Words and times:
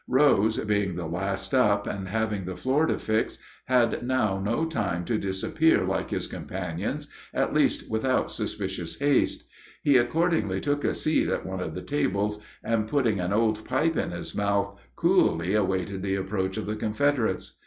Rose, 0.07 0.57
being 0.65 0.95
the 0.95 1.05
last 1.05 1.53
up, 1.53 1.85
and 1.85 2.07
having 2.07 2.45
the 2.45 2.55
floor 2.55 2.87
to 2.87 2.97
fix, 2.97 3.37
had 3.65 4.01
now 4.01 4.39
no 4.43 4.65
time 4.65 5.05
to 5.05 5.19
disappear 5.19 5.85
like 5.85 6.09
his 6.09 6.25
companions, 6.27 7.07
at 7.35 7.53
least 7.53 7.87
without 7.87 8.31
suspicious 8.31 8.97
haste. 8.97 9.43
He 9.83 9.97
accordingly 9.97 10.59
took 10.59 10.83
a 10.83 10.95
seat 10.95 11.27
at 11.29 11.45
one 11.45 11.59
of 11.61 11.75
the 11.75 11.83
tables, 11.83 12.39
and, 12.63 12.87
putting 12.87 13.19
an 13.19 13.31
old 13.31 13.63
pipe 13.63 13.95
in 13.95 14.09
his 14.09 14.33
mouth, 14.35 14.75
coolly 14.95 15.53
awaited 15.53 16.01
the 16.01 16.15
approach 16.15 16.57
of 16.57 16.65
the 16.65 16.75
Confederates. 16.75 17.59